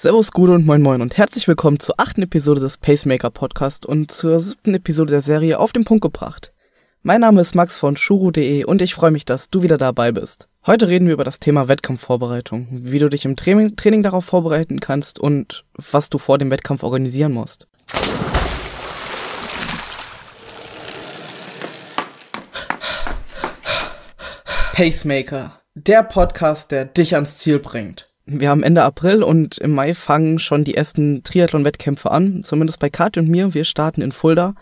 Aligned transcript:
Servus, 0.00 0.30
Gude 0.30 0.52
und 0.52 0.64
Moin 0.64 0.80
Moin 0.80 1.02
und 1.02 1.16
herzlich 1.16 1.48
willkommen 1.48 1.80
zur 1.80 1.96
achten 1.98 2.22
Episode 2.22 2.60
des 2.60 2.76
Pacemaker 2.76 3.30
Podcast 3.30 3.84
und 3.84 4.12
zur 4.12 4.38
siebten 4.38 4.72
Episode 4.72 5.10
der 5.10 5.22
Serie 5.22 5.58
Auf 5.58 5.72
den 5.72 5.84
Punkt 5.84 6.02
gebracht. 6.02 6.52
Mein 7.02 7.22
Name 7.22 7.40
ist 7.40 7.56
Max 7.56 7.74
von 7.74 7.96
shuru.de 7.96 8.62
und 8.62 8.80
ich 8.80 8.94
freue 8.94 9.10
mich, 9.10 9.24
dass 9.24 9.50
du 9.50 9.62
wieder 9.62 9.76
dabei 9.76 10.12
bist. 10.12 10.46
Heute 10.64 10.86
reden 10.86 11.06
wir 11.06 11.14
über 11.14 11.24
das 11.24 11.40
Thema 11.40 11.66
Wettkampfvorbereitung, 11.66 12.68
wie 12.70 13.00
du 13.00 13.08
dich 13.08 13.24
im 13.24 13.34
Training, 13.34 13.74
Training 13.74 14.04
darauf 14.04 14.24
vorbereiten 14.24 14.78
kannst 14.78 15.18
und 15.18 15.64
was 15.74 16.10
du 16.10 16.18
vor 16.18 16.38
dem 16.38 16.52
Wettkampf 16.52 16.84
organisieren 16.84 17.32
musst. 17.32 17.66
Pacemaker, 24.74 25.60
der 25.74 26.04
Podcast, 26.04 26.70
der 26.70 26.84
dich 26.84 27.16
ans 27.16 27.38
Ziel 27.38 27.58
bringt 27.58 28.08
wir 28.30 28.50
haben 28.50 28.62
Ende 28.62 28.82
April 28.82 29.22
und 29.22 29.56
im 29.56 29.74
Mai 29.74 29.94
fangen 29.94 30.38
schon 30.38 30.62
die 30.62 30.74
ersten 30.74 31.22
Triathlon-Wettkämpfe 31.22 32.10
an, 32.10 32.42
zumindest 32.42 32.78
bei 32.78 32.90
Kati 32.90 33.20
und 33.20 33.28
mir. 33.28 33.54
Wir 33.54 33.64
starten 33.64 34.02
in 34.02 34.12
Fulda. 34.12 34.54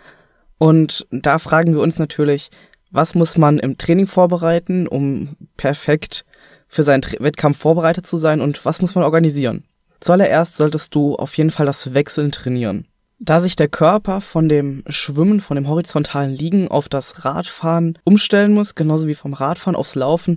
Und 0.59 1.07
da 1.11 1.39
fragen 1.39 1.75
wir 1.75 1.83
uns 1.83 1.99
natürlich, 1.99 2.51
was 2.93 3.17
muss 3.17 3.37
man 3.37 3.59
im 3.59 3.77
Training 3.77 4.07
vorbereiten, 4.07 4.87
um 4.87 5.37
perfekt 5.57 6.25
für 6.69 6.85
seinen 6.85 7.03
Tra 7.03 7.17
Wettkampf 7.19 7.59
vorbereitet 7.59 8.07
zu 8.07 8.19
sein 8.19 8.41
und 8.41 8.65
was 8.65 8.81
muss 8.81 8.95
man 8.95 9.05
organisieren? 9.05 9.65
Zuallererst 9.99 10.57
solltest 10.57 10.95
du 10.95 11.17
auf 11.17 11.37
jeden 11.37 11.51
Fall 11.51 11.67
das 11.67 11.93
Wechseln 11.93 12.31
trainieren. 12.31 12.87
Da 13.19 13.41
sich 13.41 13.57
der 13.57 13.69
Körper 13.69 14.21
von 14.21 14.49
dem 14.49 14.85
Schwimmen, 14.89 15.41
von 15.41 15.57
dem 15.57 15.69
horizontalen 15.69 16.35
Liegen 16.35 16.69
auf 16.69 16.89
das 16.89 17.25
Radfahren 17.25 17.99
umstellen 18.05 18.53
muss, 18.53 18.75
genauso 18.75 19.09
wie 19.09 19.15
vom 19.15 19.33
Radfahren 19.33 19.75
aufs 19.75 19.95
Laufen, 19.95 20.37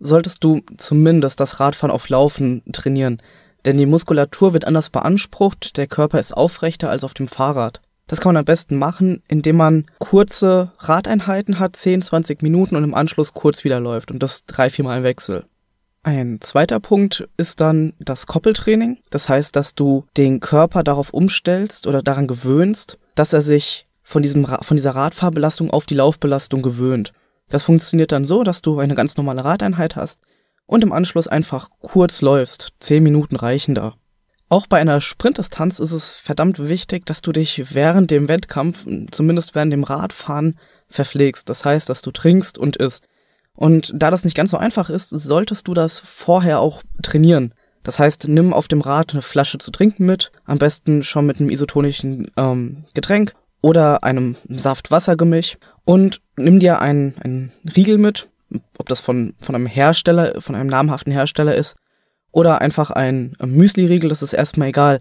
solltest 0.00 0.42
du 0.42 0.60
zumindest 0.76 1.38
das 1.38 1.60
Radfahren 1.60 1.92
auf 1.92 2.08
Laufen 2.08 2.62
trainieren, 2.72 3.22
denn 3.64 3.76
die 3.76 3.86
Muskulatur 3.86 4.52
wird 4.52 4.64
anders 4.64 4.90
beansprucht, 4.90 5.76
der 5.76 5.86
Körper 5.86 6.18
ist 6.18 6.36
aufrechter 6.36 6.90
als 6.90 7.04
auf 7.04 7.14
dem 7.14 7.28
Fahrrad. 7.28 7.80
Das 8.06 8.20
kann 8.20 8.30
man 8.30 8.40
am 8.40 8.44
besten 8.44 8.76
machen, 8.76 9.22
indem 9.28 9.56
man 9.56 9.86
kurze 9.98 10.72
Radeinheiten 10.78 11.60
hat, 11.60 11.76
10, 11.76 12.02
20 12.02 12.42
Minuten 12.42 12.74
und 12.74 12.82
im 12.82 12.94
Anschluss 12.94 13.34
kurz 13.34 13.62
wieder 13.62 13.78
läuft 13.78 14.10
und 14.10 14.20
das 14.20 14.46
drei, 14.46 14.68
viermal 14.68 14.98
im 14.98 15.04
Wechsel. 15.04 15.44
Ein 16.02 16.40
zweiter 16.40 16.80
Punkt 16.80 17.28
ist 17.36 17.60
dann 17.60 17.92
das 18.00 18.26
Koppeltraining. 18.26 18.98
Das 19.10 19.28
heißt, 19.28 19.54
dass 19.54 19.74
du 19.74 20.06
den 20.16 20.40
Körper 20.40 20.82
darauf 20.82 21.12
umstellst 21.12 21.86
oder 21.86 22.02
daran 22.02 22.26
gewöhnst, 22.26 22.98
dass 23.14 23.32
er 23.34 23.42
sich 23.42 23.86
von, 24.02 24.22
diesem, 24.22 24.44
von 24.44 24.76
dieser 24.76 24.96
Radfahrbelastung 24.96 25.70
auf 25.70 25.86
die 25.86 25.94
Laufbelastung 25.94 26.62
gewöhnt. 26.62 27.12
Das 27.50 27.64
funktioniert 27.64 28.12
dann 28.12 28.24
so, 28.24 28.42
dass 28.42 28.62
du 28.62 28.78
eine 28.78 28.94
ganz 28.94 29.16
normale 29.16 29.44
Radeinheit 29.44 29.96
hast 29.96 30.20
und 30.66 30.84
im 30.84 30.92
Anschluss 30.92 31.26
einfach 31.26 31.68
kurz 31.80 32.22
läufst. 32.22 32.72
Zehn 32.78 33.02
Minuten 33.02 33.36
reichen 33.36 33.74
da. 33.74 33.94
Auch 34.48 34.66
bei 34.66 34.80
einer 34.80 35.00
Sprintdistanz 35.00 35.78
ist 35.78 35.92
es 35.92 36.12
verdammt 36.12 36.66
wichtig, 36.66 37.06
dass 37.06 37.22
du 37.22 37.32
dich 37.32 37.74
während 37.74 38.10
dem 38.10 38.28
Wettkampf, 38.28 38.86
zumindest 39.10 39.54
während 39.54 39.72
dem 39.72 39.84
Radfahren, 39.84 40.56
verpflegst. 40.88 41.48
Das 41.48 41.64
heißt, 41.64 41.88
dass 41.88 42.02
du 42.02 42.10
trinkst 42.10 42.58
und 42.58 42.76
isst. 42.76 43.06
Und 43.54 43.92
da 43.94 44.10
das 44.10 44.24
nicht 44.24 44.36
ganz 44.36 44.50
so 44.50 44.56
einfach 44.56 44.90
ist, 44.90 45.10
solltest 45.10 45.68
du 45.68 45.74
das 45.74 46.00
vorher 46.00 46.60
auch 46.60 46.82
trainieren. 47.02 47.54
Das 47.82 47.98
heißt, 47.98 48.28
nimm 48.28 48.52
auf 48.52 48.68
dem 48.68 48.80
Rad 48.80 49.12
eine 49.12 49.22
Flasche 49.22 49.58
zu 49.58 49.70
trinken 49.70 50.04
mit, 50.04 50.32
am 50.44 50.58
besten 50.58 51.02
schon 51.02 51.26
mit 51.26 51.40
einem 51.40 51.50
isotonischen 51.50 52.30
ähm, 52.36 52.84
Getränk 52.94 53.34
oder 53.62 54.04
einem 54.04 54.36
Saft-Wasser-Gemisch 54.48 55.58
und 55.90 56.20
nimm 56.36 56.60
dir 56.60 56.80
einen, 56.80 57.16
einen 57.18 57.50
Riegel 57.74 57.98
mit, 57.98 58.28
ob 58.78 58.88
das 58.88 59.00
von, 59.00 59.34
von 59.40 59.56
einem 59.56 59.66
Hersteller, 59.66 60.40
von 60.40 60.54
einem 60.54 60.68
namhaften 60.68 61.12
Hersteller 61.12 61.56
ist 61.56 61.74
oder 62.30 62.60
einfach 62.60 62.92
ein 62.92 63.36
Müsli-Riegel, 63.42 64.08
das 64.08 64.22
ist 64.22 64.32
erstmal 64.32 64.68
egal. 64.68 65.00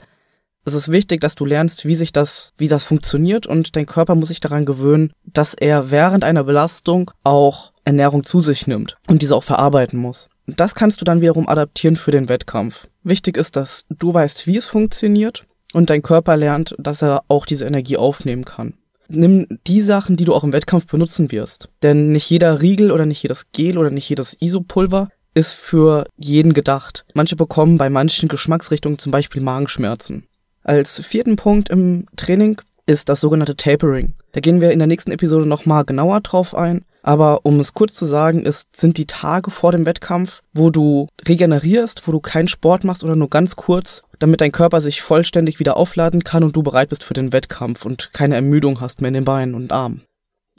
Es 0.66 0.74
ist 0.74 0.92
wichtig, 0.92 1.22
dass 1.22 1.36
du 1.36 1.46
lernst, 1.46 1.86
wie 1.86 1.94
sich 1.94 2.12
das, 2.12 2.54
wie 2.58 2.68
das 2.68 2.86
funktioniert 2.86 3.46
und 3.46 3.76
dein 3.76 3.86
Körper 3.86 4.16
muss 4.16 4.30
sich 4.30 4.40
daran 4.40 4.66
gewöhnen, 4.66 5.14
dass 5.26 5.54
er 5.54 5.92
während 5.92 6.24
einer 6.24 6.44
Belastung 6.44 7.12
auch 7.24 7.72
Ernährung 7.86 8.24
zu 8.24 8.42
sich 8.42 8.66
nimmt 8.66 8.98
und 9.08 9.22
diese 9.22 9.36
auch 9.36 9.44
verarbeiten 9.44 10.00
muss. 10.00 10.28
Das 10.48 10.74
kannst 10.74 11.02
du 11.02 11.06
dann 11.06 11.22
wiederum 11.22 11.48
adaptieren 11.48 11.98
für 11.98 12.10
den 12.10 12.30
Wettkampf. 12.30 12.88
Wichtig 13.04 13.38
ist, 13.38 13.56
dass 13.56 13.86
du 13.92 14.12
weißt, 14.12 14.48
wie 14.48 14.58
es 14.58 14.66
funktioniert 14.66 15.46
und 15.72 15.92
dein 15.92 16.02
Körper 16.02 16.36
lernt, 16.36 16.74
dass 16.80 17.04
er 17.04 17.26
auch 17.28 17.46
diese 17.46 17.68
Energie 17.68 17.98
aufnehmen 17.98 18.44
kann. 18.44 18.74
Nimm 19.10 19.48
die 19.68 19.82
Sachen, 19.82 20.16
die 20.16 20.26
du 20.26 20.34
auch 20.34 20.44
im 20.44 20.54
Wettkampf 20.54 20.88
benutzen 20.88 21.32
wirst. 21.32 21.70
Denn 21.84 22.12
nicht 22.12 22.30
jeder 22.30 22.62
Riegel 22.62 22.92
oder 22.92 23.06
nicht 23.06 23.22
jedes 23.24 23.52
Gel 23.52 23.78
oder 23.78 23.90
nicht 23.90 24.08
jedes 24.08 24.38
Isopulver 24.40 25.10
ist 25.34 25.54
für 25.54 26.06
jeden 26.18 26.54
gedacht. 26.54 27.06
Manche 27.14 27.36
bekommen 27.36 27.78
bei 27.78 27.90
manchen 27.90 28.30
Geschmacksrichtungen 28.30 29.00
zum 29.00 29.12
Beispiel 29.12 29.42
Magenschmerzen. 29.42 30.26
Als 30.64 31.00
vierten 31.06 31.36
Punkt 31.36 31.70
im 31.70 32.06
Training 32.16 32.62
ist 32.86 33.10
das 33.10 33.22
sogenannte 33.22 33.56
Tapering. 33.56 34.14
Da 34.32 34.40
gehen 34.40 34.62
wir 34.62 34.72
in 34.72 34.80
der 34.80 34.88
nächsten 34.88 35.12
Episode 35.12 35.46
nochmal 35.46 35.86
genauer 35.86 36.22
drauf 36.22 36.56
ein. 36.56 36.86
Aber 37.02 37.46
um 37.46 37.60
es 37.60 37.74
kurz 37.74 37.94
zu 37.94 38.06
sagen, 38.06 38.46
ist, 38.46 38.68
sind 38.76 38.98
die 38.98 39.06
Tage 39.06 39.52
vor 39.52 39.72
dem 39.72 39.86
Wettkampf, 39.86 40.42
wo 40.54 40.70
du 40.70 41.08
regenerierst, 41.28 42.08
wo 42.08 42.12
du 42.12 42.20
keinen 42.20 42.48
Sport 42.48 42.84
machst 42.84 43.04
oder 43.04 43.16
nur 43.16 43.30
ganz 43.30 43.56
kurz, 43.56 44.02
damit 44.20 44.42
dein 44.42 44.52
Körper 44.52 44.82
sich 44.82 45.02
vollständig 45.02 45.60
wieder 45.60 45.78
aufladen 45.78 46.24
kann 46.24 46.44
und 46.44 46.56
du 46.56 46.64
bereit 46.64 46.90
bist 46.90 47.04
für 47.04 47.14
den 47.14 47.34
Wettkampf 47.34 47.86
und 47.86 48.14
keine 48.14 48.36
Ermüdung 48.36 48.82
hast 48.82 49.02
mehr 49.02 49.10
in 49.10 49.14
den 49.16 49.26
Beinen 49.26 49.56
und 49.56 49.72
Armen. 49.72 50.04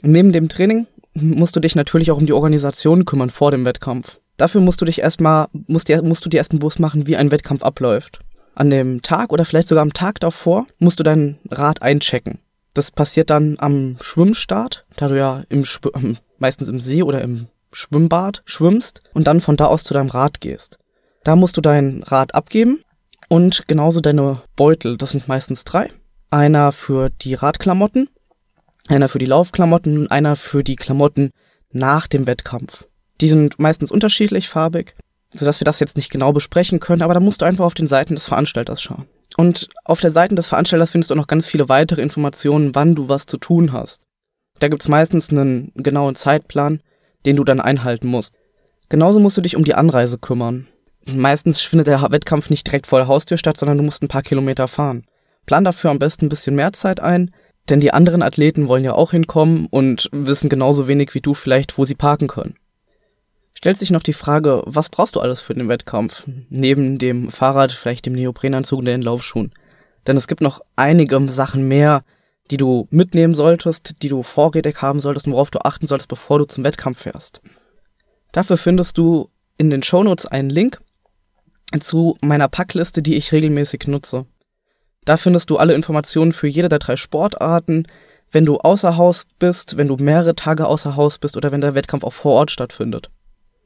Neben 0.01 0.31
dem 0.31 0.49
Training 0.49 0.87
musst 1.13 1.55
du 1.55 1.59
dich 1.59 1.75
natürlich 1.75 2.11
auch 2.11 2.17
um 2.17 2.25
die 2.25 2.33
Organisation 2.33 3.05
kümmern 3.05 3.29
vor 3.29 3.51
dem 3.51 3.65
Wettkampf. 3.65 4.19
Dafür 4.37 4.61
musst 4.61 4.81
du 4.81 4.85
dich 4.85 4.99
erstmal, 4.99 5.47
musst, 5.67 5.89
musst 6.03 6.25
du 6.25 6.29
dir 6.29 6.37
erst 6.37 6.51
bewusst 6.51 6.79
machen, 6.79 7.05
wie 7.05 7.15
ein 7.15 7.31
Wettkampf 7.31 7.63
abläuft. 7.63 8.19
An 8.55 8.69
dem 8.69 9.01
Tag 9.01 9.31
oder 9.31 9.45
vielleicht 9.45 9.67
sogar 9.67 9.83
am 9.83 9.93
Tag 9.93 10.19
davor 10.19 10.65
musst 10.79 10.99
du 10.99 11.03
dein 11.03 11.37
Rad 11.49 11.81
einchecken. 11.81 12.39
Das 12.73 12.91
passiert 12.91 13.29
dann 13.29 13.57
am 13.59 13.97
Schwimmstart, 14.01 14.85
da 14.95 15.07
du 15.07 15.17
ja 15.17 15.43
im 15.49 15.65
Schw 15.65 15.89
meistens 16.39 16.69
im 16.69 16.79
See 16.79 17.03
oder 17.03 17.21
im 17.21 17.47
Schwimmbad 17.71 18.41
schwimmst 18.45 19.03
und 19.13 19.27
dann 19.27 19.41
von 19.41 19.57
da 19.57 19.65
aus 19.65 19.83
zu 19.83 19.93
deinem 19.93 20.09
Rad 20.09 20.41
gehst. 20.41 20.79
Da 21.23 21.35
musst 21.35 21.55
du 21.55 21.61
dein 21.61 22.01
Rad 22.03 22.33
abgeben 22.33 22.79
und 23.31 23.65
genauso 23.67 24.01
deine 24.01 24.41
Beutel. 24.57 24.97
Das 24.97 25.11
sind 25.11 25.29
meistens 25.29 25.63
drei. 25.63 25.89
Einer 26.31 26.73
für 26.73 27.09
die 27.09 27.33
Radklamotten, 27.33 28.09
einer 28.89 29.07
für 29.07 29.19
die 29.19 29.25
Laufklamotten 29.25 29.99
und 29.99 30.11
einer 30.11 30.35
für 30.35 30.65
die 30.65 30.75
Klamotten 30.75 31.31
nach 31.71 32.07
dem 32.07 32.27
Wettkampf. 32.27 32.87
Die 33.21 33.29
sind 33.29 33.57
meistens 33.57 33.89
unterschiedlich 33.89 34.49
farbig, 34.49 34.95
sodass 35.33 35.61
wir 35.61 35.65
das 35.65 35.79
jetzt 35.79 35.95
nicht 35.95 36.09
genau 36.09 36.33
besprechen 36.33 36.81
können, 36.81 37.03
aber 37.03 37.13
da 37.13 37.21
musst 37.21 37.41
du 37.41 37.45
einfach 37.45 37.63
auf 37.63 37.73
den 37.73 37.87
Seiten 37.87 38.15
des 38.15 38.25
Veranstalters 38.25 38.81
schauen. 38.81 39.07
Und 39.37 39.69
auf 39.85 40.01
der 40.01 40.11
Seite 40.11 40.35
des 40.35 40.47
Veranstalters 40.47 40.91
findest 40.91 41.09
du 41.09 41.13
auch 41.13 41.19
noch 41.19 41.27
ganz 41.27 41.47
viele 41.47 41.69
weitere 41.69 42.01
Informationen, 42.01 42.75
wann 42.75 42.95
du 42.95 43.07
was 43.07 43.27
zu 43.27 43.37
tun 43.37 43.71
hast. 43.71 44.01
Da 44.59 44.67
gibt's 44.67 44.89
meistens 44.89 45.29
einen 45.29 45.71
genauen 45.75 46.15
Zeitplan, 46.15 46.81
den 47.25 47.37
du 47.37 47.45
dann 47.45 47.61
einhalten 47.61 48.09
musst. 48.09 48.35
Genauso 48.89 49.21
musst 49.21 49.37
du 49.37 49.41
dich 49.41 49.55
um 49.55 49.63
die 49.63 49.75
Anreise 49.75 50.17
kümmern. 50.17 50.67
Meistens 51.05 51.61
findet 51.61 51.87
der 51.87 52.01
Wettkampf 52.11 52.49
nicht 52.49 52.67
direkt 52.67 52.87
vor 52.87 52.99
der 52.99 53.07
Haustür 53.07 53.37
statt, 53.37 53.57
sondern 53.57 53.77
du 53.77 53.83
musst 53.83 54.03
ein 54.03 54.07
paar 54.07 54.21
Kilometer 54.21 54.67
fahren. 54.67 55.03
Plan 55.45 55.63
dafür 55.63 55.89
am 55.89 55.99
besten 55.99 56.25
ein 56.25 56.29
bisschen 56.29 56.55
mehr 56.55 56.73
Zeit 56.73 56.99
ein, 56.99 57.31
denn 57.69 57.79
die 57.79 57.93
anderen 57.93 58.21
Athleten 58.21 58.67
wollen 58.67 58.83
ja 58.83 58.93
auch 58.93 59.11
hinkommen 59.11 59.67
und 59.69 60.09
wissen 60.11 60.49
genauso 60.49 60.87
wenig 60.87 61.13
wie 61.13 61.21
du 61.21 61.33
vielleicht, 61.33 61.77
wo 61.77 61.85
sie 61.85 61.95
parken 61.95 62.27
können. 62.27 62.55
Stellt 63.53 63.77
sich 63.77 63.91
noch 63.91 64.03
die 64.03 64.13
Frage, 64.13 64.63
was 64.65 64.89
brauchst 64.89 65.15
du 65.15 65.19
alles 65.19 65.41
für 65.41 65.53
den 65.53 65.67
Wettkampf? 65.67 66.23
Neben 66.49 66.97
dem 66.97 67.29
Fahrrad, 67.29 67.71
vielleicht 67.71 68.05
dem 68.05 68.13
Neoprenanzug 68.13 68.79
und 68.79 68.85
den 68.85 69.01
Laufschuhen. 69.01 69.51
Denn 70.07 70.17
es 70.17 70.27
gibt 70.27 70.41
noch 70.41 70.61
einige 70.75 71.31
Sachen 71.31 71.67
mehr, 71.67 72.03
die 72.49 72.57
du 72.57 72.87
mitnehmen 72.89 73.33
solltest, 73.33 74.01
die 74.01 74.09
du 74.09 74.23
vorrätig 74.23 74.81
haben 74.81 74.99
solltest 74.99 75.27
und 75.27 75.33
worauf 75.33 75.51
du 75.51 75.59
achten 75.59 75.85
solltest, 75.85 76.09
bevor 76.09 76.39
du 76.39 76.45
zum 76.45 76.63
Wettkampf 76.63 77.01
fährst. 77.01 77.41
Dafür 78.31 78.57
findest 78.57 78.97
du 78.97 79.29
in 79.57 79.69
den 79.69 79.83
Shownotes 79.83 80.25
einen 80.25 80.49
Link 80.49 80.81
zu 81.79 82.17
meiner 82.21 82.49
Packliste, 82.49 83.01
die 83.01 83.15
ich 83.15 83.31
regelmäßig 83.31 83.87
nutze. 83.87 84.25
Da 85.05 85.17
findest 85.17 85.49
du 85.49 85.57
alle 85.57 85.73
Informationen 85.73 86.33
für 86.33 86.47
jede 86.47 86.69
der 86.69 86.79
drei 86.79 86.95
Sportarten, 86.95 87.85
wenn 88.31 88.45
du 88.45 88.57
außer 88.57 88.97
Haus 88.97 89.25
bist, 89.39 89.77
wenn 89.77 89.87
du 89.87 89.95
mehrere 89.97 90.35
Tage 90.35 90.67
außer 90.67 90.95
Haus 90.95 91.17
bist 91.17 91.37
oder 91.37 91.51
wenn 91.51 91.61
der 91.61 91.75
Wettkampf 91.75 92.03
auch 92.03 92.13
vor 92.13 92.33
Ort 92.33 92.51
stattfindet. 92.51 93.09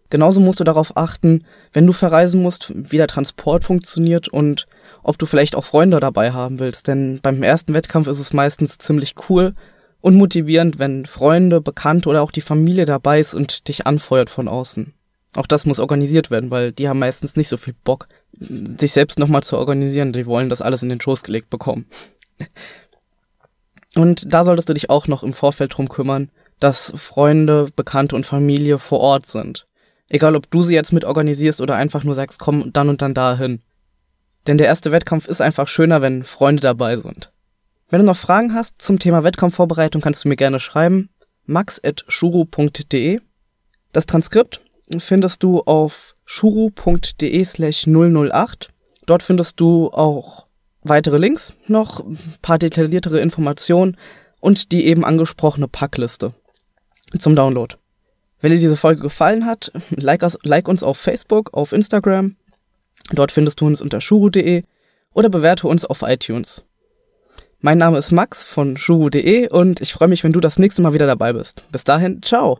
Genauso 0.10 0.40
musst 0.40 0.60
du 0.60 0.64
darauf 0.64 0.96
achten, 0.96 1.44
wenn 1.74 1.88
du 1.88 1.94
verreisen 1.94 2.42
musst, 2.42 2.72
wie 2.76 2.98
der 2.98 3.08
Transport 3.08 3.64
funktioniert 3.64 4.28
und 4.28 4.68
ob 5.04 5.18
du 5.18 5.26
vielleicht 5.26 5.56
auch 5.56 5.66
Freunde 5.66 6.00
dabei 6.00 6.32
haben 6.32 6.60
willst. 6.60 6.88
Denn 6.88 7.20
beim 7.22 7.42
ersten 7.42 7.74
Wettkampf 7.74 8.08
ist 8.08 8.20
es 8.20 8.32
meistens 8.32 8.78
ziemlich 8.78 9.16
cool 9.30 9.56
und 10.02 10.16
motivierend, 10.16 10.78
wenn 10.78 11.08
Freunde, 11.08 11.62
Bekannte 11.62 12.10
oder 12.10 12.22
auch 12.22 12.32
die 12.32 12.42
Familie 12.42 12.86
dabei 12.86 13.20
ist 13.20 13.34
und 13.34 13.68
dich 13.68 13.88
anfeuert 13.88 14.30
von 14.30 14.48
außen. 14.48 14.94
Auch 15.36 15.48
das 15.48 15.66
muss 15.66 15.80
organisiert 15.80 16.32
werden, 16.32 16.50
weil 16.50 16.72
die 16.72 16.88
haben 16.88 17.00
meistens 17.00 17.36
nicht 17.36 17.50
so 17.50 17.58
viel 17.58 17.76
Bock, 17.84 18.08
sich 18.40 18.94
selbst 18.94 19.20
nochmal 19.20 19.44
zu 19.44 19.58
organisieren. 19.58 20.14
Die 20.14 20.26
wollen 20.26 20.50
das 20.50 20.62
alles 20.62 20.82
in 20.82 20.90
den 20.90 21.02
Schoß 21.02 21.24
gelegt 21.24 21.50
bekommen. 21.50 21.86
Und 23.96 24.34
da 24.34 24.44
solltest 24.44 24.70
du 24.70 24.74
dich 24.74 24.90
auch 24.90 25.08
noch 25.08 25.24
im 25.24 25.34
Vorfeld 25.34 25.78
drum 25.78 25.90
kümmern, 25.90 26.30
dass 26.60 26.94
Freunde, 26.96 27.68
Bekannte 27.76 28.16
und 28.16 28.26
Familie 28.26 28.80
vor 28.80 29.00
Ort 29.00 29.26
sind. 29.26 29.68
Egal, 30.10 30.36
ob 30.36 30.50
du 30.52 30.64
sie 30.64 30.74
jetzt 30.74 30.94
mit 30.94 31.04
organisierst 31.04 31.62
oder 31.62 31.76
einfach 31.76 32.04
nur 32.04 32.16
sagst, 32.16 32.40
komm 32.40 32.72
dann 32.72 32.90
und 32.90 33.02
dann 33.02 33.14
dahin. 33.14 33.62
Denn 34.48 34.58
der 34.58 34.68
erste 34.68 34.92
Wettkampf 34.92 35.28
ist 35.28 35.42
einfach 35.42 35.68
schöner, 35.68 36.02
wenn 36.02 36.24
Freunde 36.24 36.62
dabei 36.62 36.98
sind. 36.98 37.32
Wenn 37.90 38.00
du 38.00 38.06
noch 38.06 38.18
Fragen 38.18 38.54
hast 38.54 38.82
zum 38.82 39.00
Thema 39.00 39.24
Wettkampfvorbereitung, 39.24 40.02
kannst 40.02 40.24
du 40.24 40.30
mir 40.30 40.36
gerne 40.36 40.60
schreiben. 40.60 41.10
max.shuru.de 41.46 43.20
Das 43.92 44.06
Transkript 44.06 44.65
findest 44.98 45.44
du 45.44 45.62
auf 45.62 46.16
shuru.de 46.26 47.44
slash 47.46 47.88
008. 47.88 48.70
Dort 49.06 49.24
findest 49.24 49.60
du 49.60 49.90
auch 49.92 50.46
weitere 50.84 51.18
Links, 51.18 51.56
noch 51.68 52.00
ein 52.00 52.20
paar 52.42 52.58
detailliertere 52.58 53.20
Informationen 53.20 53.98
und 54.40 54.72
die 54.72 54.86
eben 54.86 55.04
angesprochene 55.04 55.68
Packliste 55.68 56.34
zum 57.18 57.36
Download. 57.36 57.76
Wenn 58.42 58.52
dir 58.52 58.60
diese 58.60 58.78
Folge 58.78 59.02
gefallen 59.02 59.46
hat, 59.46 59.72
like, 59.90 60.22
us, 60.22 60.38
like 60.44 60.68
uns 60.68 60.84
auf 60.84 60.98
Facebook, 60.98 61.54
auf 61.54 61.72
Instagram. 61.72 62.36
Dort 63.12 63.32
findest 63.32 63.62
du 63.62 63.68
uns 63.68 63.82
unter 63.82 64.02
shuru.de 64.02 64.64
oder 65.14 65.30
bewerte 65.30 65.68
uns 65.68 65.86
auf 65.86 66.02
iTunes. 66.02 66.64
Mein 67.60 67.78
Name 67.78 67.98
ist 67.98 68.12
Max 68.12 68.44
von 68.44 68.78
shuru.de 68.78 69.50
und 69.50 69.82
ich 69.82 69.94
freue 69.94 70.08
mich, 70.08 70.24
wenn 70.24 70.34
du 70.34 70.40
das 70.40 70.60
nächste 70.60 70.82
Mal 70.82 70.94
wieder 70.94 71.08
dabei 71.08 71.34
bist. 71.34 71.66
Bis 71.72 71.84
dahin, 71.84 72.22
ciao. 72.22 72.60